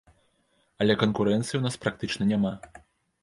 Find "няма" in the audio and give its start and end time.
2.31-2.53